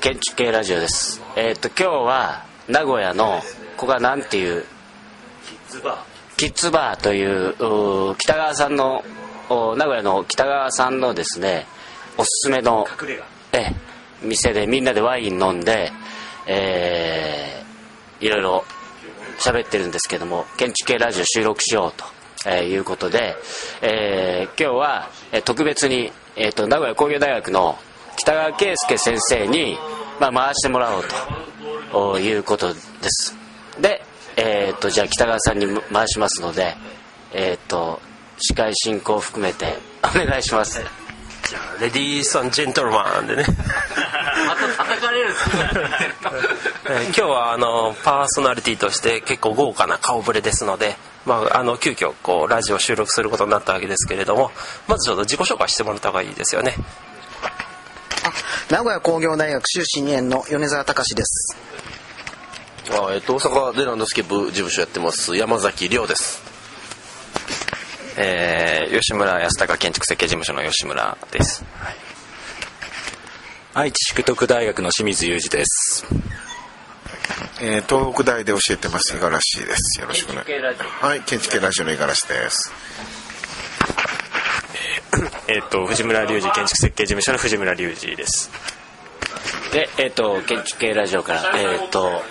[0.00, 1.20] 建築系ラジオです。
[1.34, 3.40] えっ、ー、と今日は名古屋の
[3.76, 4.64] ここが何ていう
[5.44, 6.36] キッズバー。
[6.36, 9.02] キッズバーという北川さんの
[9.50, 11.66] 名古屋の北川さんのですね
[12.16, 12.86] おすすめの
[13.52, 13.74] え
[14.22, 15.90] 店でみんなでワイン飲んで
[16.46, 18.64] えー、いろいろ
[19.40, 22.04] 喋ってるんですけども建築系ラジオ収録しようと
[22.46, 23.34] えー、いうことで、
[23.82, 27.76] えー、今日は、えー、特別に、えーと、名古屋工業大学の
[28.18, 29.78] 北川圭介先生に、
[30.20, 31.04] まあ、回してもらおう
[31.92, 33.36] ということです。
[33.80, 34.02] で、
[34.36, 36.74] えーと、じゃあ北川さんに回しますので、
[37.32, 38.00] えーと、
[38.38, 40.80] 司会進行含めてお願いします。
[41.48, 43.44] じゃあレディースジェントルマンでね。
[44.46, 45.34] また叩かれる
[46.90, 54.50] えー、今日はあのパーソナリティとして結構豪華な顔ぶれですのでまあ、あの急遽こうラジオ収録することになったわけですけれども
[54.86, 56.74] まずちょっと自己紹介してもらった方がいいですよね
[58.70, 61.56] 名古屋工業大学修士2年の米沢隆です。
[62.90, 66.42] あ、えっと、大阪でランドスケープ事務所やってます山崎亮です。
[68.16, 71.94] えー、吉村靖孝建築設計事務所の吉村です、はい、
[73.74, 76.04] 愛知淑徳大学の清水裕二です。
[77.60, 80.00] えー、東北大で教えてます五十嵐です。
[80.00, 80.42] よろしくね
[81.00, 82.72] はい建築系ラジオの五十嵐です
[85.48, 88.50] えー、っと藤村隆二建築設計事務所の藤村隆二です。
[89.72, 92.22] でえー、っと建築系ラジオからえー、っと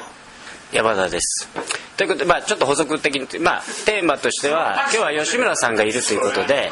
[0.71, 1.47] 山田です。
[1.95, 6.69] ということで、まあ、ちょっと補足的に、まあ、テーマとしては今日は吉村さんがいるということで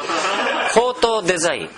[0.72, 1.72] フォートデザインフ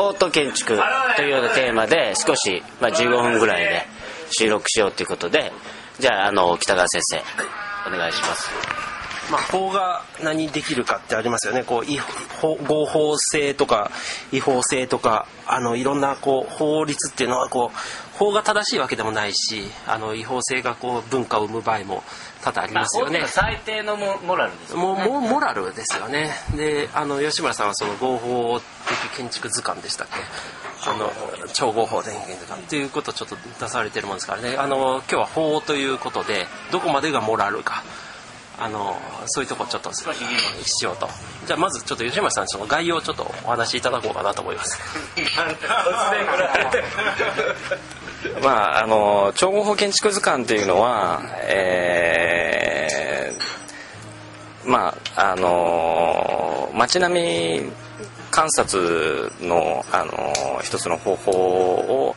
[0.00, 0.78] ォート建築
[1.16, 3.86] というようなテーマで少し、まあ、15分ぐらいで
[4.30, 5.52] 収録しようということで
[5.98, 7.22] じゃああの北川先生
[7.86, 8.85] お願いします。
[9.30, 11.64] まあ、法が何できるかってありますよね。
[11.64, 11.98] こう違
[12.40, 13.90] 法合法性とか
[14.32, 22.02] 違法性とかあのいろんなこう法律っていうのはこう法が正しいわけでもないしあの違法性がこう文化を生む場合も
[22.42, 23.24] 多々ありますよね。
[23.26, 26.30] 最低のモラルです、ね、ももモラルですよね。
[26.54, 30.14] であの吉村さんはその合法的建築図鑑でしたっけ？
[30.88, 31.10] あの
[31.52, 34.56] 超合法電源とかっていうことをちょっと出されてるもんですからね。
[34.56, 37.82] あの今日は法ということでどこまでがモラルか
[38.58, 38.96] あの
[39.26, 41.08] そういうとこちょっとしようと。
[41.46, 44.78] じゃあまずちょっと吉村さんその概要をちょっとお話しいただこうかなと思います。
[48.42, 57.72] まああの超合法建築図鑑っていうのはえー、まああの街並み
[58.30, 62.16] 観察の、あの一つの方法を、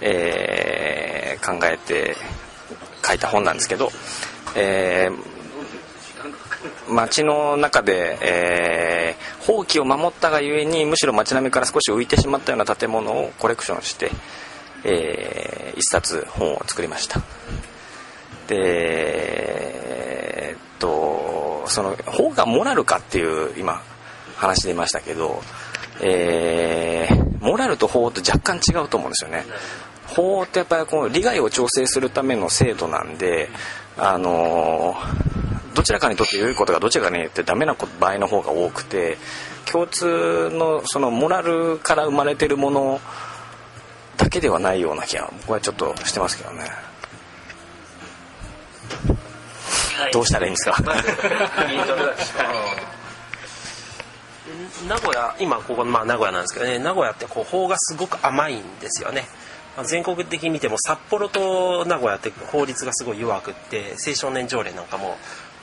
[0.00, 2.16] えー、考えて
[3.06, 3.90] 書いた本なんですけど、
[4.56, 5.29] えー、
[6.90, 14.10] 街の中で、えー、放棄を守ったがゆえにむしろ街並みから少し浮いてしまったような建物をコレクションして、
[14.84, 17.20] えー、一冊本を作りました
[18.48, 19.80] で
[20.50, 23.82] えー、っとその法がモラルかっていう今
[24.36, 25.42] 話出ましたけど、
[26.02, 29.44] えー、モラルと法と若干違うと思うんですよね。
[30.06, 33.48] 法ってやっぱりこう利害を調整するための制度なんで、
[33.96, 35.39] あのー、
[35.80, 39.16] どちらかにとって良いことがどちらかにとってダメな場合の方が多くて
[39.64, 43.00] 共通のそのモラルから生まれてるもの
[44.18, 46.70] だけではないような気が僕はちょっとしてますけどね。
[50.12, 50.76] どうしたらいいんですか？
[54.86, 56.78] 名古屋今ここ、まあ、名古屋なんですけどね。
[56.78, 59.26] 名古屋ってこう法がすごく甘いんですよね。
[59.84, 65.16] 全国的に見ても札幌と名古屋って法律がすごい弱くって青少年条例なんかも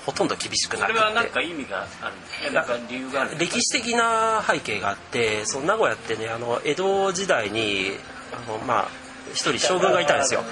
[0.07, 2.63] ほとんど厳しくなくては何か意味があるんですか？
[2.63, 7.91] か理由がある歴史的な背景があってその名古屋ってねあの江戸時代に
[8.31, 8.87] あのまあ
[9.33, 10.43] 一人将軍がいたんですよ。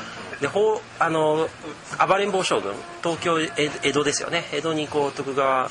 [0.42, 1.48] でほあの
[2.06, 4.44] 暴れん坊将軍東京江戸ですよね。
[4.52, 5.70] 江戸にこう徳川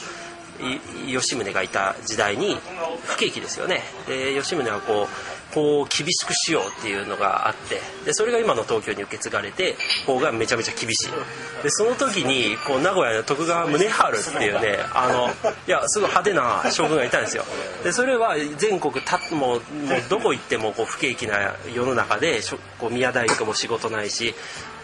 [1.07, 2.57] 吉宗がいた時代に
[3.05, 3.83] 不景気ですよね。
[4.09, 5.09] で吉宗はこう
[5.55, 11.63] 法を厳しくしようっていうのがあってでそれが今の東京に受け継がれて法がめちゃめちゃ厳しい。
[11.63, 15.29] でその時にこう名古屋の徳川宗春っていうねあの
[15.67, 17.45] いやすごい派手な将軍がいたんですよ。
[17.83, 19.61] でそれは全国たもうもう
[20.09, 22.41] どこ行ってもこう不景気な世の中で
[22.79, 24.35] こう宮大工も仕事ないし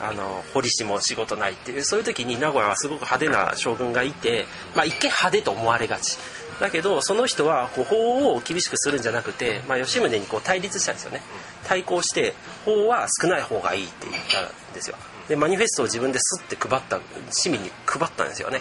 [0.00, 6.18] あの堀氏も仕事ないっていうそういう時に名古屋はすごく派手な将軍がいて、まあ、一見派手と思われがち。
[6.60, 11.22] だけどその人はこう法を厳しくするんじゃなくて、まあ、吉宗にこう対立したんですよね。
[11.66, 12.34] 対抗して
[12.64, 14.96] 法は少ない方がいいって言ったんですよ。
[15.26, 18.60] でマニフェストを自分ですって配った市民に配ったんですよね。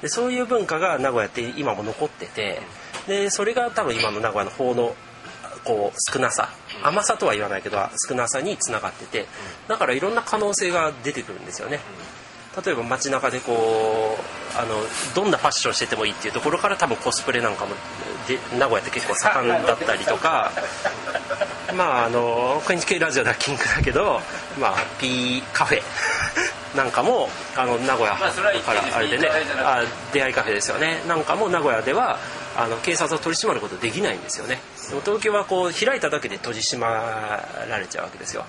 [0.00, 2.62] でそういう文化が名古屋って今も残ってて
[3.06, 4.94] でそれが多分今の名古屋の法の
[5.64, 6.50] こう少なさ。
[6.82, 9.26] 甘さとは言わないけど少なさにつながってて。
[9.66, 11.80] だからいろんな可能性が出てくるんですよね。
[12.64, 14.74] 例えば街中でこうあの
[15.14, 17.74] どんなファッションしててもいいっていうところから多分コスプレなんかも
[18.26, 20.50] で名古屋って結構盛んだったりとか
[21.76, 24.20] まああの建築系ラジオでは禁句だけど、
[24.60, 25.82] まあ、P カフェ
[26.76, 28.26] なんかもあの名古屋か
[28.74, 29.28] らあれでね。
[29.58, 29.82] あ
[30.12, 31.02] 出会いカフェですよね。
[31.08, 32.18] なんかも名古屋では
[32.56, 34.60] あの警察を取り締まることできないんですよね。
[34.88, 38.44] でも東京はこう開いただけで閉じ締まられちゃうわけですよ。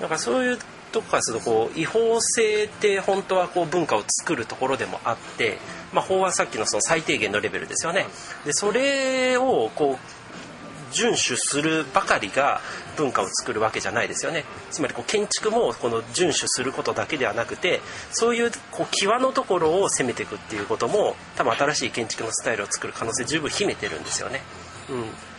[0.00, 0.58] だからそういう
[0.92, 5.58] とかするとこう違法性って本当はこう文化を作るところでもあって、
[5.92, 8.06] まあ、法はさっきのその最低限のレベルですよね。
[8.44, 12.60] でそれをこう遵守するばかりが
[12.96, 14.44] 文化を作るわけじゃないですよね。
[14.70, 17.80] つまりこう建築もこの遵守することだけではなくて
[18.12, 24.42] そういうこう際のところを攻めていくっていうことも多分新しい建築のスタイルを作る可能性十分秘めてるんですよね。
[24.90, 25.31] うん。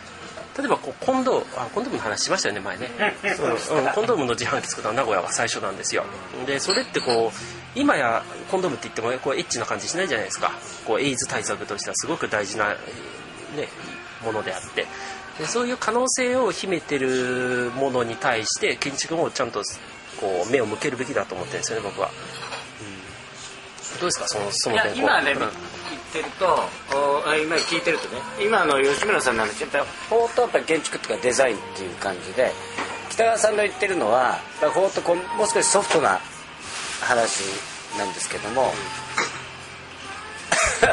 [0.56, 2.90] 例えばこうコンドあコンドームの話しましたよね前ね、
[3.24, 3.78] うん。
[3.78, 6.04] うん、コンドームの自販機作ったのは名古屋が最初なんですよ。
[6.46, 10.52] でそれってこう今やコンドームって言ってもこうエッチな感じしないじゃないですか。
[10.86, 12.76] こうエイズ対策としてはすごく大事な、ね、
[14.24, 14.86] ものであって。
[15.38, 19.64] でそういう可能性を秘めてるものに対して建築もちゃんと
[20.20, 22.08] こう目を向けるべきだと思ってるんですよね僕は、
[23.92, 24.28] うん、どうですか？
[24.28, 24.96] そのその点。
[24.96, 25.38] 今ね、うん。
[25.40, 25.48] 言
[26.14, 26.46] ってると
[27.26, 28.20] お今聞いてるとね。
[28.40, 32.52] 今の吉村さんの話やっぱり法とやっぱり建築とかデザインっていう感じで
[33.10, 34.38] 北川さんの言ってるのは
[34.72, 36.20] 法とこうもう少しソフトな
[37.00, 37.42] 話
[37.98, 38.72] なんですけども、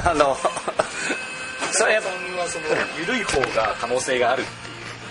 [0.05, 0.37] あの
[1.71, 2.09] それやっぱ
[2.99, 4.43] 緩い方が可能性がある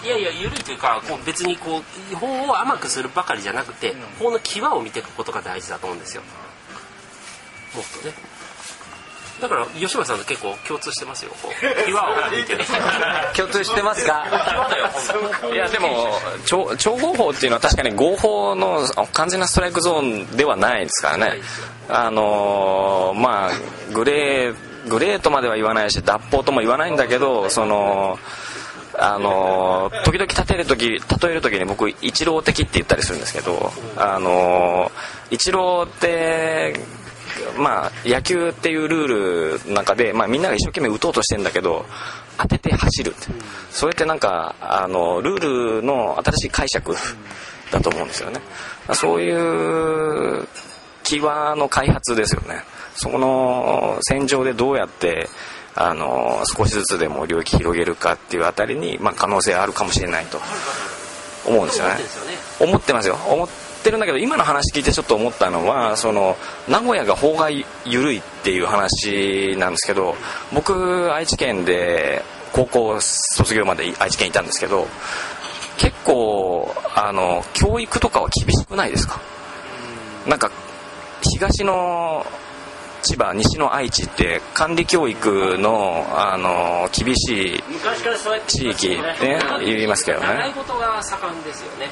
[0.04, 6.22] いやいや緩いというかこう別にこう法を甘くするばかりじゃなくて、法の際を見ていくことが大事だと思うんですよ。
[7.74, 8.29] もっとね
[9.40, 11.52] だから吉村さんと結構共通してますよこう。
[11.60, 12.64] 際を見てる。
[13.36, 14.24] 共通してますか？
[15.52, 21.40] いやでも超超合法っていうのは確かに合法の完全なストライクゾーンではないですからね。
[21.88, 24.54] あのーまあグレー
[24.88, 28.18] グレーとまでは言わないし脱法とも言わないんだけどその
[28.98, 30.88] あのー時々例える時
[31.22, 36.74] 例える時に僕一郎的って言ったりするんですけどあのー一郎って
[37.56, 41.84] まあ、野球っていうルールの中で、まあ、みんなが一生懸命打とうとしてんだけど
[42.38, 43.10] 当てて走る。
[43.10, 43.28] って
[43.70, 46.94] それってなんかあのルールの新しい解釈
[47.70, 48.40] だと思うんですよね。
[48.92, 50.48] そういう
[51.04, 52.62] 際の開発ですよね。
[52.94, 55.28] そこの戦場でどうやって
[55.74, 60.38] あの少しずつでも領域広げるかっていうあたりに、まあ、可能性あるかもしれないと
[61.46, 61.94] 思うんですよね。
[62.60, 63.18] 思ってるんですよ。
[63.28, 66.36] 思ってってるんだけど今の話聞いてちょっと思ったのはその
[66.68, 70.14] 名古屋が法が緩いっていう話なんですけど
[70.52, 72.22] 僕愛知県で
[72.52, 74.86] 高校卒業まで愛知県いたんですけど
[75.78, 79.20] 結構あの教育とかは厳しくないですか？
[80.26, 80.50] なんか
[81.22, 82.26] 東の
[83.02, 87.62] 千葉西の愛知って管理教育のあの厳しい
[88.46, 89.16] 地域ね
[89.64, 91.88] 言いますけど習いね事が盛んですよね。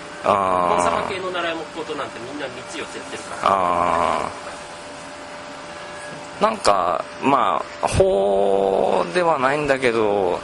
[1.09, 3.41] 系の習い事なんてみんな3つ4つやってるから。
[3.43, 6.43] あー。
[6.43, 10.39] なんかまあ法ではないんだけど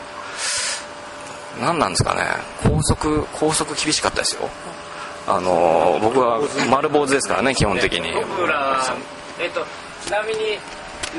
[1.60, 2.22] 何なんですかね。
[2.68, 4.48] 校則校則厳しかったですよ。
[5.26, 8.12] あの僕は丸坊主ですからね基本的に。
[8.12, 8.82] 僕ら、
[9.38, 9.64] えっと、
[10.04, 10.60] ちなみに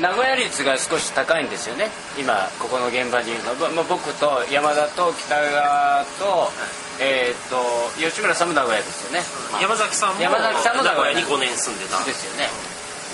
[0.00, 1.88] 名古屋率が少し高いんですよね。
[2.18, 3.50] 今ここの現場にいるの。
[3.58, 6.52] は、まあ、僕と山田と北川と,、
[7.00, 7.56] えっと
[7.98, 9.24] 吉村さんも名古屋ですよね。
[9.60, 11.24] 山崎さんも山崎さんも名古屋に。
[11.24, 12.04] 5年住んでた。
[12.04, 12.48] ですよね。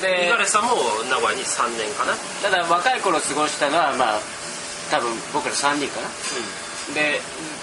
[0.01, 0.71] 五で十嵐さんも
[1.09, 2.13] 名古屋に3年かな。
[2.43, 4.21] ただ若い頃過ごしたのはまあ
[4.91, 6.09] 多分僕ら3人かな、
[6.95, 7.21] で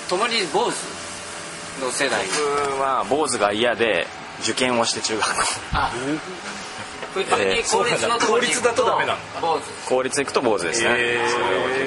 [0.07, 2.25] 共に坊主の世代。
[2.25, 4.07] 僕は坊主が嫌で
[4.41, 5.43] 受験をして中学校。
[5.73, 5.91] あ
[7.13, 10.89] 普通に公立のところに行く公立だとダメなの坊主公立行くと坊主ですね、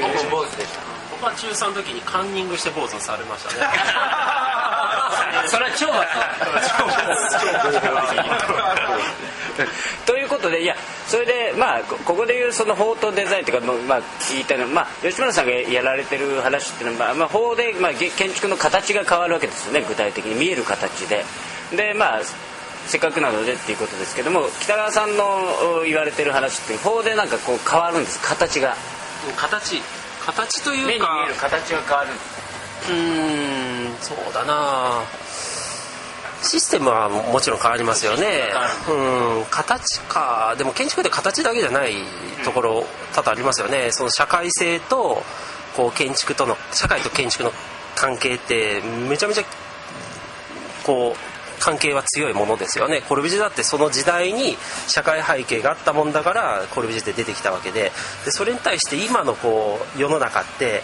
[0.00, 0.80] 僕も坊主でした
[1.12, 3.56] 僕は中3の時にカンニングして坊主にされましたね。
[5.46, 5.86] それは超
[10.06, 10.76] ということでいや
[11.06, 20.34] それでまあこここでいうその法とデザインというかまあ聞いたのまあ吉村さんがやられてる話っていうのはまあまあ法でまあげ建築の形が変わるわけですよね具体的に。
[20.34, 21.24] 見える形で。
[21.76, 22.20] でまあ
[22.86, 25.24] せっかくなのでっていうことですけども北川さんの
[25.80, 28.76] お言われてる話って法でなんかこう変わるんです形が。
[29.36, 29.80] 形。
[30.24, 35.02] 形と目に見いうかえる形が変わるうーんそうだな。
[36.42, 38.50] システムはもちろん変わりますよね。
[38.88, 40.54] うん形か。
[40.58, 41.94] でも建築って形だけじゃない
[42.44, 43.92] ところ多々ありますよね。
[43.92, 45.22] その社会性と
[45.76, 47.52] こう建築との社会と建築の
[47.94, 49.44] 関係ってめちゃめちゃ
[50.84, 51.31] こう
[51.62, 53.02] 関係は強いものですよね。
[53.08, 54.56] コルビジェだってその時代に
[54.88, 57.92] 社会背景があったもんだからコルビジェって出てきたわけで。
[58.24, 60.82] でそれに対して今のこう世の中って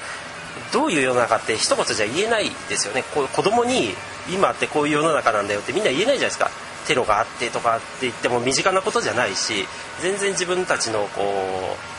[0.73, 3.02] どういう世の中って一言じゃ言えないですよね。
[3.12, 3.92] こう子供に
[4.30, 6.50] 今ってこういう世の中なんだよってみんな言えないじゃないですか。
[6.87, 9.66] テロがあってとかって言っても身近なことじゃないし
[10.00, 11.23] 全然自分たちのこ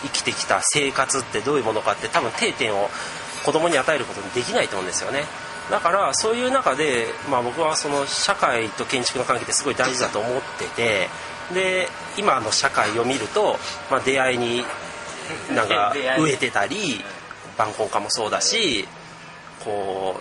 [0.03, 2.89] う生きてきた生活ってどういうものかって多分定点を
[3.45, 5.25] 子供に与えることにできないと思うんですよね。
[5.69, 11.07] だからそういう中で、まあ、僕はその社会と建築の関係ってすごい大事だと思ってて
[11.53, 13.57] で今の社会を見ると、
[13.89, 14.63] まあ、出会いに
[15.55, 17.03] なんか 飢えてたり
[17.57, 18.87] 晩婚化もそうだし
[19.63, 20.19] こ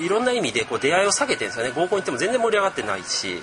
[0.00, 1.72] ういろんな意味でこう出会いを下げてるんですよね。
[1.74, 3.42] 合コン行っても全然盛り上がってないし。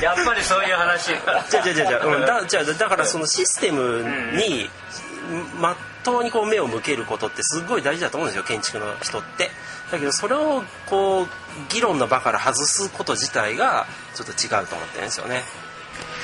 [0.00, 1.06] やっぱりそういう話。
[1.50, 4.04] じゃじゃじゃじゃ、うん、だじゃだからそのシステム
[4.36, 4.70] に
[5.58, 9.50] まっとうにこう目を向けることってすごい大事だと思うんですよ建築の人って。
[9.90, 11.26] だけどそれをこう
[11.72, 15.42] 議論の場から外すこと自体がちょっと違うと思ってるんですよね。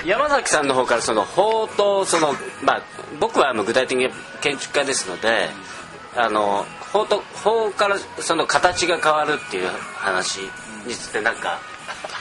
[0.04, 2.82] 山崎さんの方からその法とそのまあ
[3.20, 4.08] 僕は具体的に
[4.40, 5.48] 建築家ですので
[6.16, 10.40] あの法と法からその形が変わるっていう話
[10.86, 11.60] についてなんか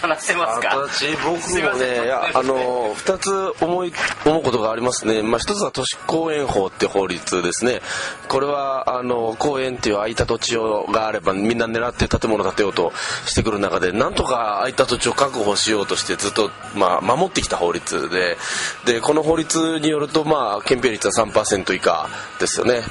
[0.01, 0.75] 話せますか？
[0.77, 3.93] 私僕もねいやあの2つ思い
[4.25, 7.81] 思うことがありますね、まあ、1つは都市公園法って法律ですね。
[8.27, 12.91] これはあの公園っていう空いた土地をがあればみんな狙って建物建てようと
[13.25, 18.37] してくる中でなんとか空いた土地を確保しようとしてずっと、まあ、守ってきた法律で
[18.85, 22.81] でこの法律によると、まあ、憲兵率は3%以下ですよね。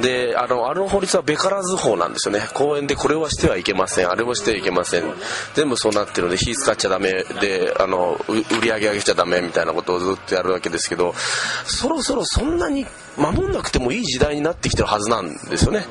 [0.00, 2.42] であのあの法律はべからず法なんですよね。
[2.54, 5.04] 公園でこれはしてはいけませんあれもしてはいけません。
[5.54, 11.14] 全部そうなってるので火使っちゃダメであの売り上げ上げちゃダメみたいなことをずっとやるわけですけど
[11.64, 12.86] そろそろそんなに
[13.16, 15.84] 守んなくてもいい時代になってきてるはずなんですよね。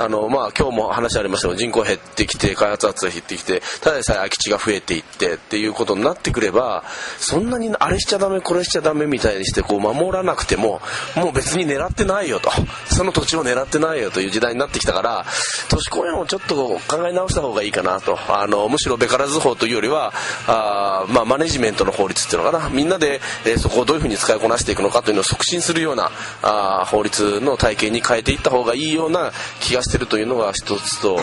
[0.00, 6.84] あの、まあ、今日も話ありましたけど、人口減ってきて、開発圧が減ってきて、ただでさえ空き地が増えていってっていうことになってくれば、
[7.18, 10.80] そんなにあれしちゃダメ、これしちゃダメみたいにして、こう、守らなくても、
[11.16, 12.50] もう別に狙ってないよと。
[12.86, 15.26] その土地を狙ってないよという時代になってきたから、
[15.68, 18.18] 都市公園をちょっと考え直した方がいいかなと。
[18.28, 20.14] あの、むしろべからず法というよりは、
[20.46, 22.70] あまあ、マネジメントの法律っていうのかな。
[22.70, 26.10] みんなで、えー、そこをどういうふうに使いこなしていくのかというのを促進するような、
[26.42, 31.16] あ法律の体系に変えていった方がいいような気がしてるというのが一つと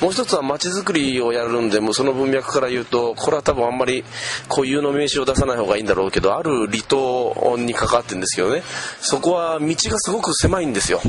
[0.00, 4.04] もう一つは街づくりをやるんでもその文脈から言うとこれは多分あんまり
[4.48, 8.62] 固有の名刺を出さない方がいいんだろうけどある離島に関わってるんですけどね
[9.00, 11.00] そこは道がすごく狭いんですよ。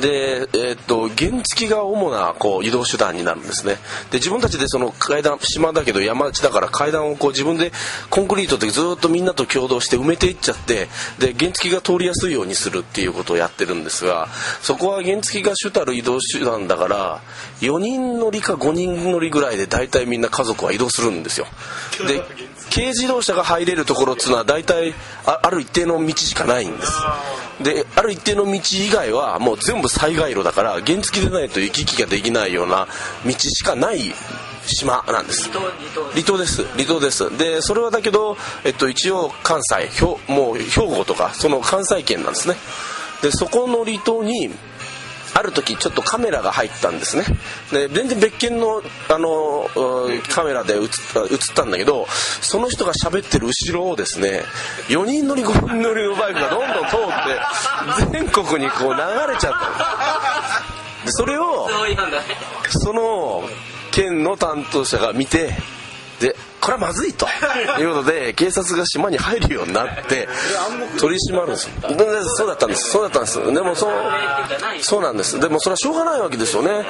[0.00, 3.76] で、えー、っと原付が主なこう移動手段になるんですね。
[4.10, 7.72] で自分たちでその階段島だけど山地だから階段をこう自分で
[8.10, 14.28] コンクリートでずっとみんなと共同して埋めていっちゃってで原付が通りやすいようにするっていうことをやってるんですが
[14.60, 17.20] そこは原付が主たる移動手段だから
[17.60, 21.46] 4人乗りか5人乗りぐらいで大体みんな家族は移動するんですよ。
[22.06, 22.22] で
[22.74, 24.94] 軽自動車が入れるところっていうのは大体
[25.26, 26.92] ある一定の道しかないんです。
[27.62, 32.88] である一定の道以外はもう全部災害路だから原付でないと行き来ができないような
[33.26, 34.14] 道しかない
[34.66, 35.50] 島なんです。
[35.50, 36.64] 離島です。
[36.68, 37.36] 離島です。
[37.36, 39.90] でそれはだけど、えっと、一応関西
[40.28, 42.54] もう兵庫とかその関西圏なんですね。
[43.22, 44.50] でそこの離島に
[45.34, 47.24] ある時ちょっとカメラが入ったんですね。
[47.70, 49.68] で全然別件のあの
[50.28, 50.88] カメラで映っ
[51.54, 52.06] たんだけど
[52.40, 54.42] その人が喋ってる後ろをですね
[54.88, 61.04] 4人乗り5人乗りのバイクがどんどん通って全国にこう流れちゃった。
[61.04, 61.68] でそれを
[62.68, 63.42] その
[63.90, 65.54] 県の担当者が見て
[66.20, 67.26] でこれはまずいと。
[67.26, 67.84] い。
[67.84, 70.28] うことで警察が島に入るようになって
[70.98, 71.68] 取り締まるんです
[72.36, 72.90] そうだったんです。
[72.90, 73.52] そうだったんです。
[73.52, 73.92] でもそう
[74.80, 75.40] そうなんです。
[75.40, 76.86] でもそれはしょうがないわけですよね。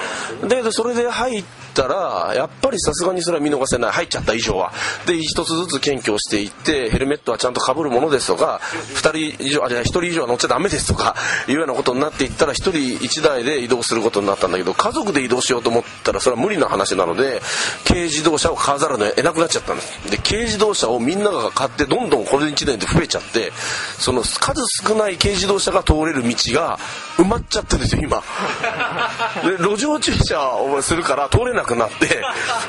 [0.46, 3.92] でそれで入ったらやっぱりさすがにそれは見逃せない。
[3.92, 4.72] 入っちゃった以上は。
[5.06, 8.60] で一つずつ検挙していってヘルメットはちゃんとかぶるものですとか
[8.94, 11.16] 2人以上あじゃ1人以上は乗っちゃダメですとか
[11.48, 17.40] いうようなことになっていったら1人1台で移動することになったんだけど家族で移動しようと思ったらそれは無理な話なので
[17.86, 20.10] 軽自動車を買わざるを得なくなっちゃったんです。
[20.10, 23.52] で軽自動車をみんなが買ってどんどんこれ1年で増えちゃって
[23.98, 26.78] その数少ない軽自動車が通れる道が
[27.16, 28.22] 埋まっちゃってるんですよ今。
[29.44, 32.22] で路上駐車をするから通れなくなってで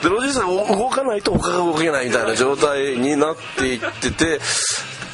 [0.03, 0.41] 路上駐車
[0.75, 4.39] 動かないと他が動けないみたいな状態になっていってて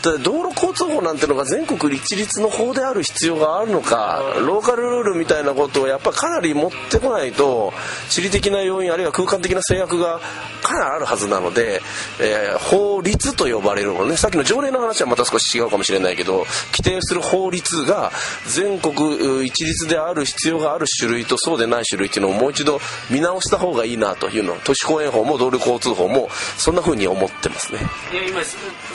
[0.01, 7.73] 道路交通法なんてのが全国一律の法である必要があるのかローカルルールみたいなことをやっぱかなり持ってこないと
[8.09, 10.21] 地理的な要因あるいは空間的な制約が
[10.61, 11.81] かなりあるはずなので、
[12.21, 14.17] えー、法律と呼ばれるものね。
[14.17, 18.11] さっきの条例の話はまた少し違うかもしれないけど規定する法律が
[18.47, 22.79] 全国一律である必要がある種類とそうでない種類っていうのをもう一度
[23.09, 27.79] 見直した方がいいなというの都市公園法も道路交通法もそんなふうに思ってますね。
[28.13, 28.41] いや今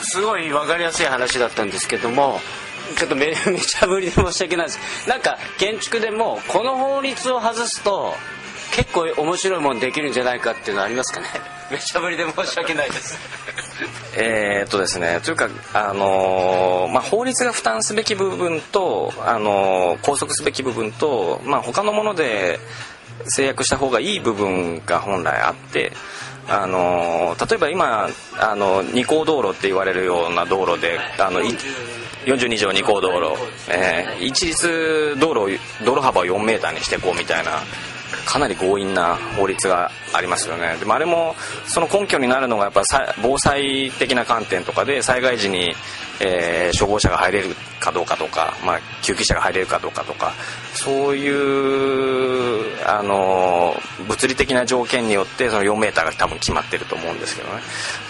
[0.05, 2.39] すごい分かりやすい話だったんですけども
[2.97, 5.09] ちょっとめ めちゃぶりで申し訳ないです。
[5.09, 8.13] なんか建築でもこの法律を外すと
[8.71, 11.27] 結構面白いもんできるんじゃないかっていうのはありますかね。
[11.71, 13.17] めちゃぶりで申し訳ないです。
[14.15, 22.59] えー、っとですねというか、あのー、まあ、法律が負担すべき部分と、あのー、拘束すべき部分と、まあ、他のもので
[23.27, 25.91] 制約した方がいい部分が本来あって
[26.47, 28.09] あの例えば今
[28.39, 33.35] あの二項道路って言われるような道路であの42条二項道路、
[33.69, 37.51] えー、一律道路道路幅を4メーターにしていこうみたいな
[38.25, 40.75] かなり強引な法律がありますよね。
[40.79, 41.35] でもあれも
[41.65, 42.83] その根拠になるのがやっぱ
[43.21, 45.75] 防災的な観点とかで災害時に、
[46.19, 50.33] えー、消防車が入れるかどうかとか、まあ、救急車が入れるかどうかとか
[50.73, 53.75] そういうあの
[54.07, 57.61] 物理的な条件によってその 4m が多分決まってると思うんですけどね。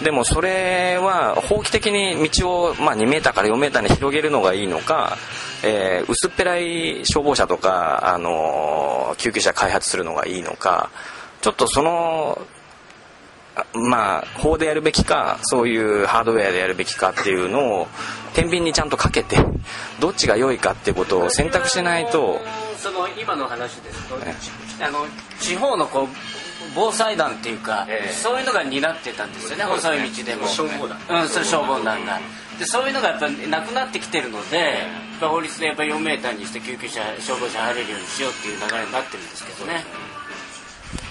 [0.02, 5.16] でもそれは法規的に道を、まあ、2m から 4m に広げるのがいいのか
[5.62, 10.90] えー、薄っぺらい消防車とか、あのー、救急車開発するのがいいのか
[11.40, 12.38] ちょっとその
[13.72, 17.86] まあ法でやるべきかそういうハードウェアでやるべきかっていうのを
[18.34, 19.38] 天秤にちゃんとかけて
[19.98, 22.40] どっちが良いかっていうことを選択しないと
[22.76, 25.06] その今の話ですと、あの
[25.40, 26.06] 地方のこう
[26.74, 30.46] 防災団っていうか、えー、そういうのが担ってたんですよね細い道でも。
[30.46, 31.22] 消防団。
[31.22, 32.20] うんそれ消防団が
[32.58, 34.78] でそういうのがやっぱなくなってきてるので
[35.20, 39.84] 法律でやっぱ4メーターにして救急車消防車入れるようにしようっていう流れになってるんですけどね。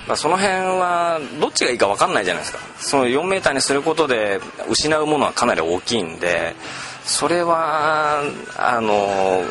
[0.08, 2.60] まあ、その辺はどっちがいいか分かんないじゃないですか。
[2.78, 6.56] その4メーターにすることで失うものはかなり大きいんで
[7.04, 8.22] それは
[8.58, 9.44] あの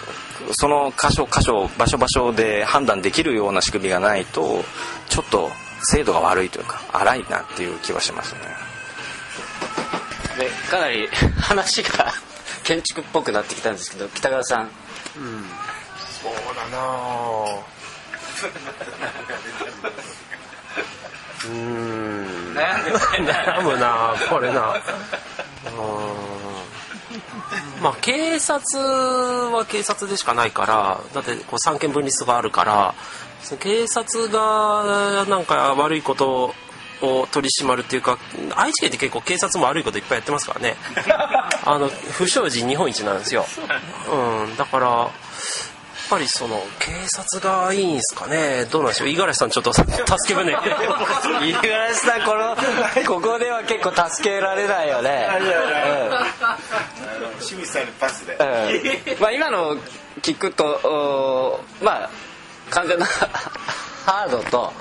[0.53, 4.65] その箇所箇所場所場所で判断できるような仕組みがないと
[5.09, 5.51] ちょっと
[5.83, 8.74] 精度が悪いというか荒いなっていう気はしますね。
[10.75, 11.07] かなり
[11.41, 12.13] 話が
[12.65, 14.61] 建築っぽくなってきたんですけど北川さん。
[14.63, 15.49] うん。
[16.23, 16.79] そうだな。
[21.47, 22.55] うん。
[22.55, 24.75] 悩むなこれな。
[27.81, 32.95] まあ警察は警察でしかないからだってこう三権分立があるから
[33.61, 36.55] 警察がなんか悪いこと
[37.05, 38.19] を取り締まるっていうか
[38.57, 40.77] 愛知県って結構警察も悪いこといっぱいやってますからね。
[41.67, 43.47] あの不祥事日本一なんですよ、
[44.11, 45.11] うん、だからやっ
[46.11, 48.67] ぱりその警察がいいんですかね？
[48.71, 49.09] どうなんでしょう？
[49.09, 49.91] 五十嵐さんちょっと助
[50.29, 50.53] け舟。
[50.53, 52.55] 五十嵐さんこの
[53.07, 55.27] ここでは結構助けられないよね、
[57.41, 59.77] 清水さんにパスで、うん、まあ今の
[60.21, 62.11] 聞くとまあ
[62.71, 63.07] 完全な
[64.07, 64.73] ハードと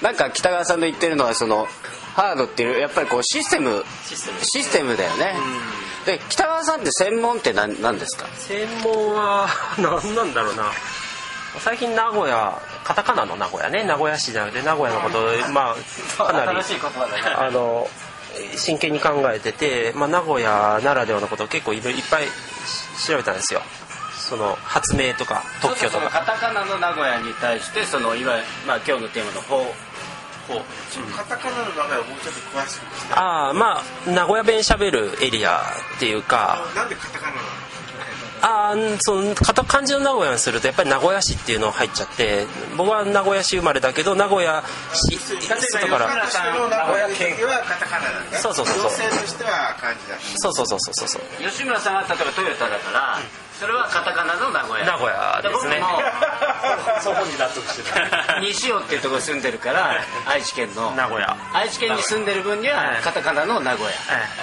[0.00, 1.66] なんか北川さんの言ってるのはその
[2.14, 4.16] ハードっていうやっぱりこうシステムシ
[4.62, 4.96] ステム。
[4.96, 5.34] だよね、
[6.04, 8.26] で北川さんって専門って何何ですか？
[8.38, 10.64] 専門は 何なんだろうな。
[11.60, 13.84] 最近名古屋カタカナの名古屋ね。
[13.84, 15.18] 名古屋市じゃなくて名古屋のこと
[15.52, 15.74] ま
[16.18, 16.58] あかなり
[17.36, 17.88] あの
[18.56, 22.28] 真剣に考えてて、まあ、名古屋ならではのことを結構いっぱい
[23.06, 23.60] 調べたんですよ
[24.22, 26.08] その発明とか特許とか。
[26.08, 29.64] カタカナの名古屋に対してそのいわゆる、まあ、今日のテーマの法
[30.48, 30.62] 法。
[31.16, 35.60] カタカナの名古屋をもうちょっと詳しくしてああまあ名古屋弁しゃべるエリア
[35.96, 36.64] っていうか。
[36.74, 37.48] なんでカタカナなの
[38.44, 42.44] あその漢字の名古屋にするとやっぱり名古屋市っていうの入っちゃって
[42.76, 46.08] 僕は名古屋市生まれだけど名古屋市外から。
[46.08, 46.20] 名
[46.86, 49.10] 古屋県はカタカナなんだそうそうそうそう。
[49.10, 50.18] としては漢字だ。
[50.38, 53.20] そうそうそうそうそう吉村さんは例えばトヨタだから、
[53.62, 54.84] それはカタカナの名古屋。
[54.84, 55.80] 名古屋ですね。
[57.00, 60.90] そこに納得してた 西尾っていうところに住んでるから愛知県の。
[60.96, 61.36] 名古屋。
[61.52, 63.90] 愛知県に住んでる分にはカタカナの名古屋、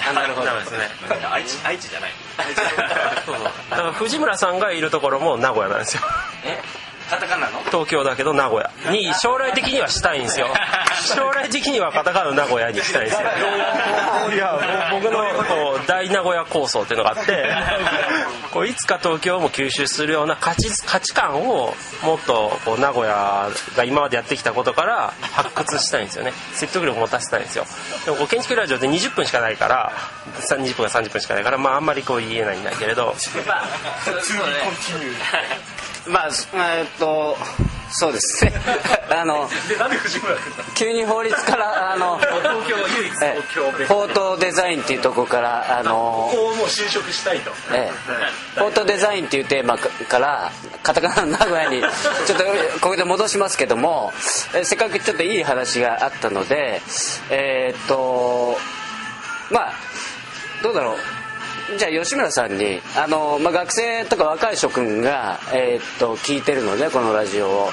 [0.08, 0.50] あなるほど。
[0.50, 0.90] ですね。
[1.30, 2.12] 愛知愛知じゃない。
[3.26, 3.36] そう。
[3.36, 6.02] そうだから藤村さんがいるところも名古屋なんですよ。
[6.44, 6.62] え？
[7.10, 7.58] カタカナの？
[7.64, 8.70] 東京だけど名古屋。
[8.92, 10.46] に将来的にはしたいんですよ。
[11.16, 13.28] 将来的にはカタカナの名古屋にしたいんですよ。
[14.32, 17.50] いや僕のこう大名古屋構想っていうのがあって
[18.52, 26.32] こういつか東京も吸収するような価値価値観をもっとこう名古屋が今までやってきたことから発掘したいんですよね。
[26.54, 27.66] 説得力持たせたいんですよ。
[28.04, 29.92] でもこう建築ラジオって20分しかないから
[30.48, 33.14] 20分か30分しかないからまああんまりこう言えないんだけれど
[36.08, 36.30] まあ
[36.78, 37.36] えっと
[37.92, 38.44] そうです。
[38.44, 38.52] ね
[39.10, 39.48] あの
[40.74, 47.90] 急に法律からあの東京唯一フォートデザインっていうところからあのここをもう就職したいと、え
[48.56, 52.44] え、フォートデザインっていうテーマからカタカナの名古屋にちょっと
[52.80, 54.12] ここで戻しますけども、
[54.54, 56.80] えせっかくちょっといい話があったので
[57.30, 58.56] えー、っと
[59.50, 59.72] まあ
[60.62, 61.19] どうだろう
[61.78, 67.68] じゃあ吉村さんにあの、まあ、学生とか若い諸君が、えー、っと聞いてるのでこのラジオを、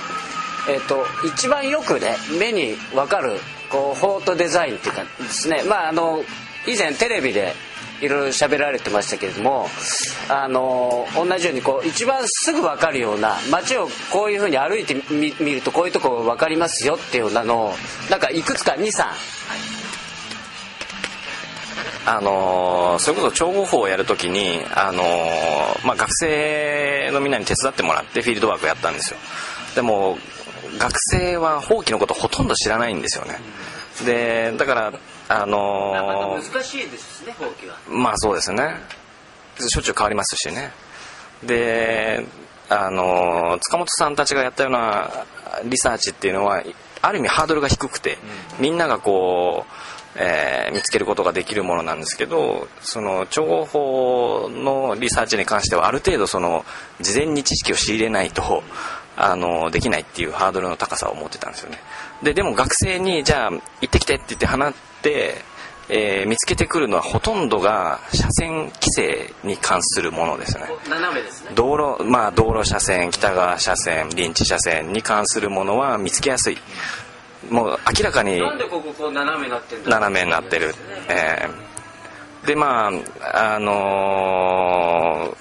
[0.69, 3.39] えー、っと一番よくね目に分かる
[3.71, 5.63] こうフォートデザインっていうかですね。
[5.63, 6.23] まああの
[6.67, 7.53] 以前テレビで
[8.01, 9.67] いろいろ喋られてましたけれども
[10.29, 17.73] あの同じようにこう一番すぐ分かるような街をこういうふうに歩いてみるとこういうとこ分かりますよっていうようなのを
[18.09, 19.76] なんかいくつか23
[22.09, 29.19] あのー、それこそ調合法をやるときに、あのー、まあ、学生のみんなに手伝ってもらってフィールドワークやったんですよ。
[29.75, 30.17] でも
[30.79, 33.39] 学生は放棄のことほとんど知らないんですよね。
[34.05, 34.93] でだから
[35.27, 37.75] あのー、難しいですね放棄は。
[37.89, 38.75] まあそうですね。
[39.59, 40.71] しょっちゅう変わりますしね。
[41.43, 42.25] で
[42.69, 45.11] あの塚本さんたちがやったような
[45.65, 46.63] リサーチっていうのは
[47.01, 48.17] ある意味ハードルが低くて
[48.59, 49.71] みんながこう
[50.19, 56.65] えー、見つけることができるものなんですけどその調合法のリサーチに関してはある程度その
[56.99, 58.63] 事前に知識を仕入れないと
[59.15, 61.79] あのできないっていうハードルの高さを持ってたんですよね。
[62.21, 65.41] ででも学生にじゃあ行ってきてって言って放って、
[65.89, 70.65] えー、見つけてくるのはほとんどが車線規制に関するものですね。
[70.87, 71.51] 斜めですね。
[71.55, 76.59] 道路まあ道路車線北側車線臨地車線に関するものは見つけやすい
[77.49, 80.73] もう明らかになんでこここう斜めになってる斜めになってる、
[81.09, 82.89] えー、でま
[83.33, 85.35] ああの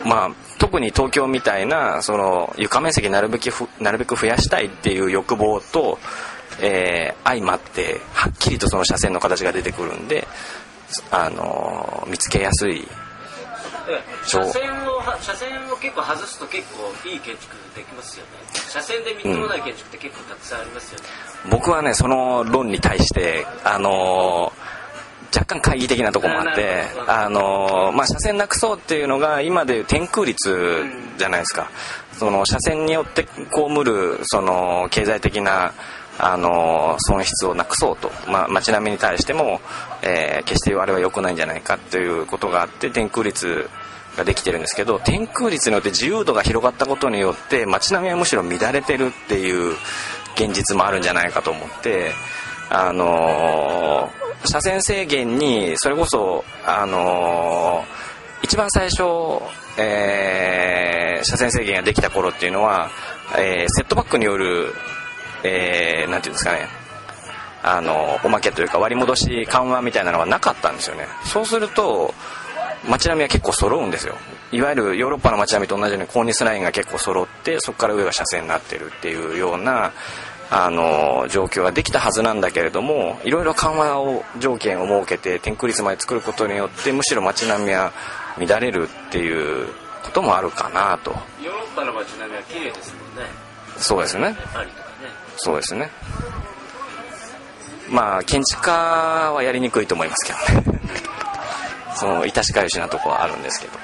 [0.00, 5.98] ー、まあ特に東京みたいなその床面積なるべくなるべく増やしたいっていう欲望と、
[6.60, 10.26] えー、相まってはっきりとその車線の形が出てくるんで、
[11.10, 12.86] あのー、見つけやすい
[14.26, 18.30] 車線を車線を結構外すと結構いい建築できますよね。
[18.70, 21.06] 車線でみっともない建築って結構たくさんありますよね、
[21.44, 24.82] うん、僕はねその論に対してあのー
[25.34, 30.84] 若干懐疑的なところもあって、あのまあ、車線なくそうっていうのが今でいう天空率
[31.16, 31.70] じゃないですか。
[32.12, 35.72] その車線によって被るその経済的な
[36.18, 39.60] あの損失をなくそうと、まあ、街並みに対しても、
[40.02, 43.68] えー、決してあれは良くないんじゃないかということがあって天空率
[44.16, 49.74] ができてるんですけど天空率によって自由度が広がったことによって街並みはむしろ乱れてるっていう
[50.34, 52.12] 現実もあるんじゃないかと思って
[52.70, 59.02] あのー、車線制限にそれこそあのー、一番最初、
[59.78, 62.90] えー、車線制限ができた頃っていうのは、
[63.38, 64.74] えセットバックによる
[65.42, 66.68] えー、なんていうんですかね。
[67.64, 71.06] あのおまけというか割り戻し緩和みたいなのがなかったんですよね。
[71.24, 72.12] そうすると
[72.88, 74.16] 街並みは結構揃うんですよ。
[74.50, 79.92] いわゆるヨーロッパの街並みと同じようにコーニスラインが結構揃ってそこから上が車線になってるっていうような
[80.50, 87.92] あの状況ができたはずなんだけれどもいろいろ緩和を条件を設けて天空率まで作ることによってむしろ街並みは
[88.38, 89.68] 乱れるっていう
[90.02, 91.12] こともあるかなと。
[91.42, 93.30] ヨーロッパの街並みは綺麗ですもんね。
[93.78, 94.36] そうですね
[95.36, 95.90] そうですね。
[97.90, 98.72] まあ建築家
[99.32, 100.80] はやりにくいと思いますけどね。
[101.96, 103.78] その致し返しなとこはあるんですけど。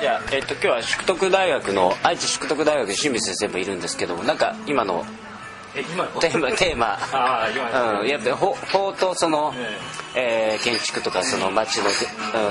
[0.00, 5.04] いや、えっと、今日は淑徳大学の愛知淑徳大学清水先生もいるんですけどもなんか今の
[5.74, 6.98] え今テーマ テーマ。
[7.12, 9.54] ああ、うん、やっぱ法法とその、
[10.14, 11.84] えー、建築とかその街の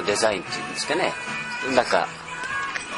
[0.03, 1.13] デデザインっていうんですかね。
[1.75, 2.07] なんか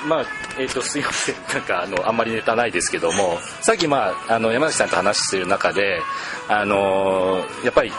[0.07, 0.25] まあ
[0.57, 1.35] えーと、すいません。
[1.53, 6.01] なんかあのあんまりネタないですけどもさっき、まあ、あの山崎さんと話してる中で
[6.47, 7.91] あのやっぱり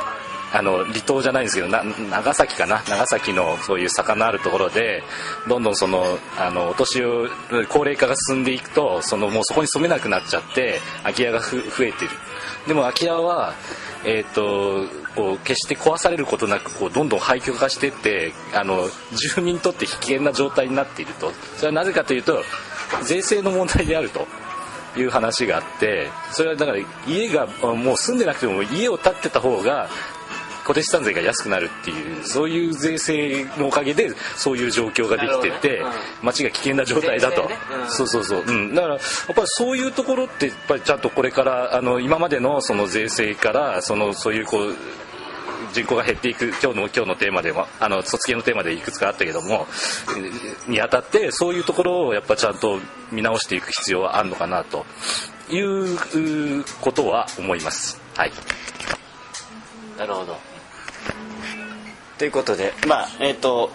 [0.54, 2.82] あの離島じゃないんですけど長崎かな？
[2.88, 5.02] 長崎のそういう坂のあるところで
[5.48, 6.04] どんどんその
[6.38, 7.28] あのお年を
[7.68, 12.10] 高齢化が進んでいくとそのもうそこに住めなくなっちゃって空き家が増えてる。
[12.66, 13.54] でも空き家は
[14.04, 21.30] えーと、こう決して壊されることなくこうどんどん廃墟化していってあの住民にとって危険な状態になっていると。
[21.56, 22.42] それはなぜかというと
[23.04, 24.26] 税制の問題であると。
[24.94, 29.88] いう話があってそれはだから家がもう住んでなくても家を建ってた方が
[30.62, 35.84] 固定資産税が安くなるっていうそういう税制のおかげでそういう状況ができてて、ね。
[36.20, 37.56] うん、街が危険な状態だと、ね。
[37.84, 39.00] うん、そうそうそう、うん、だからやっ
[39.34, 44.74] ぱりそういうところってやっぱりちゃんとこれからあの今までのその税制からそのそういうこう
[45.72, 49.66] 人口が減っていく今日の今日のテーマでもあの卒業のテーマでいくつかあったけども
[50.68, 52.78] にあたってそういうところをやっぱちゃんと
[53.10, 54.84] 見直していく必要はあるのかなと
[55.50, 55.96] いう
[56.80, 58.00] ことは思います。
[58.16, 58.32] はい
[59.98, 60.36] なるほど。
[62.18, 63.70] ということでまあえっ、ー、と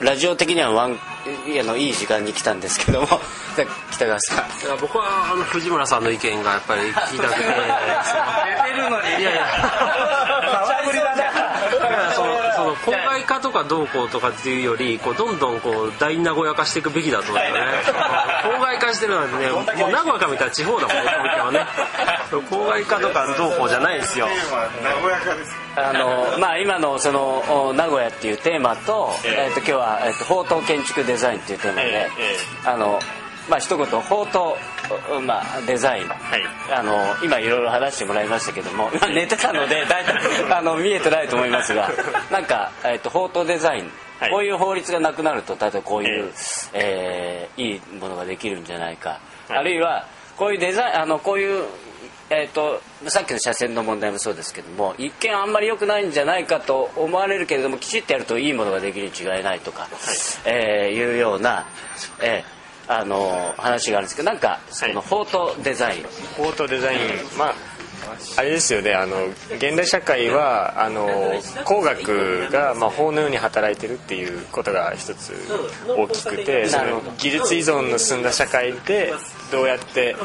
[0.00, 3.06] ラジオ的にはワンあのいい時間に来たんですけども
[3.92, 4.44] 北川さん。
[4.80, 7.40] 僕はあの藤村さんの意見がやっぱり聞きたくて。
[7.44, 9.08] 寝てるのに。
[9.08, 10.80] いやいや。
[10.86, 11.30] ぶりだね
[12.60, 17.60] その郊外化とかどうこうとかっていうよりこうどんどんこう大名古屋化していくべきだと思うよね。
[18.44, 21.66] 郊外化してるなんてねもう名古屋から見たら地方だもんね東京はね。
[22.30, 24.28] 郊外化とかどうこうじゃないんですよ。
[24.82, 25.56] 名古屋化です。
[25.76, 32.10] あのまあ今のその名古屋っていうテーマと,、えー、と今日は、えー、と宝刀建築デザインっていうテーマで、
[32.64, 32.98] あの
[33.50, 34.54] まあ一言宝刀
[35.26, 36.92] まあ、デザイン、はい、あの
[37.24, 40.16] 今いろいろ話してもらいましたけども 寝てたので大体
[40.50, 41.90] あの見えてないと思いますが
[42.30, 46.32] なんか、えーと、宝刀デザイン、はい、こういう法律がなくなると例えばこういう、
[46.72, 50.04] えー、えー、いいものができるんじゃないか、はい、あるいは
[50.36, 51.64] こういうデザインあのこういう
[52.32, 59.90] えーと、さっきの車線の問題もそうですけども一見あんまり良くないんじゃないかと思われるけれどもきちっとやるといいものができるに違いないとか、はい。
[60.44, 61.66] えー、いうような、
[62.22, 62.59] えー、
[62.92, 66.98] あの話があるんですけどなんかそのフォートデザイン、フォートデザイン。
[67.38, 67.54] まあ
[68.36, 69.26] あれですよねあの
[69.56, 71.08] 現代社会はあの
[71.64, 75.32] 工学が、まあ、法のように働いてるっていうことが一つ
[75.86, 79.12] 大きくてその技術依存の進んだ社会で
[79.52, 80.16] どうやって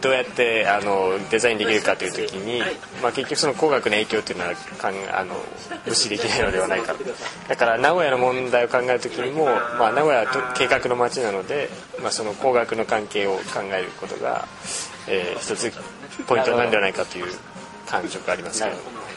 [0.00, 2.60] どうやってあのデザインできるかという時に、
[3.02, 5.34] まあ、結局その工学の影響というのはかんあの
[5.86, 6.94] 無視できないのではないか
[7.48, 11.68] だから名古屋の問題を考える時にも、まあ、名古屋は計画の街なので、
[12.02, 14.46] まあ、その工学の関係を考えることが、
[15.08, 15.72] えー、一つ
[16.26, 17.26] ポイントなんではないかという
[17.86, 18.76] 感触がありますけど。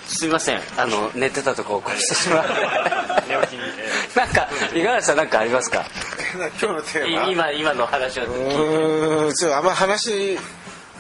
[0.10, 0.60] すいません。
[0.76, 2.46] あの寝てたとこを起こしてしまう。
[4.18, 5.86] なんか五十嵐さん何かありますか？
[6.34, 7.32] 今日のテーマ。
[7.32, 10.38] 今今の話をうんちょあんま話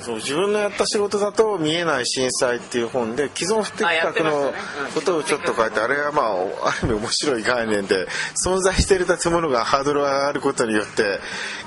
[0.01, 4.53] そう自分のやった仕事だと見えない震災っていう本で既存不適格の
[4.93, 8.07] ことをちょっと書いてあれはまあある意味面白い概念で
[8.45, 11.19] 存在している建物がハードルが上がることによって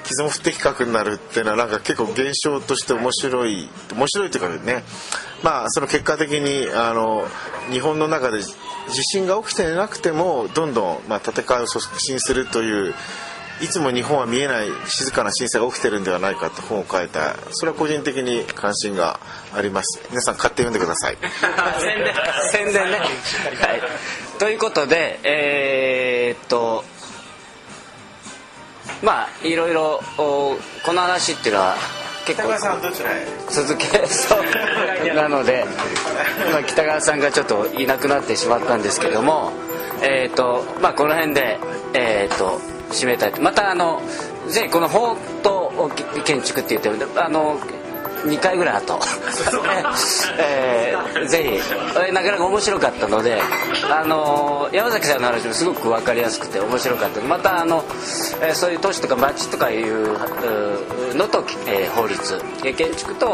[0.04, 4.84] 既存不適格になるっていうのはなんか結構現象として面白い面白いというかね。
[5.42, 7.26] まあその結果的にあの
[7.72, 8.54] 日本の中で地
[9.02, 12.94] 震が起きてなくてもどんどんまあ建て替えを促進するという
[13.62, 19.20] いつも日本は見えない静かな震災が起きてるんではないかと本を書いたそれは個人的に関心が
[19.54, 20.02] あります。
[20.10, 21.16] 皆さん買って読んでください。
[21.80, 22.14] 宣伝。
[22.50, 23.08] 宣伝ね、はい、
[24.40, 26.84] ということでえー、っと
[29.00, 30.58] まあいろいろこ
[30.92, 31.76] の話っていうのは
[32.26, 32.48] 結構
[33.48, 35.14] 続けそう。
[35.14, 35.64] なので
[36.48, 39.52] 今北川さんがちょっといなくなってしまったんですけども
[40.02, 41.60] えー、っとまあこの辺で
[41.94, 44.00] えー、っと締めたいまたあの
[44.48, 45.90] ぜひこの法と
[46.24, 47.58] 建築って言ってあの
[48.24, 49.00] 2回ぐらい後、
[50.38, 52.12] えー、ぜひ。
[52.12, 53.40] なかなか面白かったので
[53.90, 57.20] あの山崎さんの話もすごく分かりやすくて面白かった。
[57.22, 57.84] またあの、
[58.40, 60.12] えー、そういう都市とか町とかいう
[61.14, 62.40] のと、えー、法律。
[62.62, 63.26] 建築と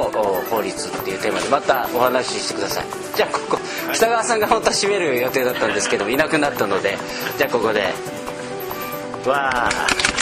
[0.51, 2.85] 法律っていうテーマでまたお話ししてください。
[3.14, 3.59] じゃあここ
[3.92, 6.97] 北川さんが本当は締める予定だったんですけどいなくなったので
[7.37, 7.92] じゃあここで
[9.26, 10.17] わあ